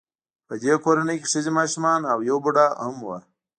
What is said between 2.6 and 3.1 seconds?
هم و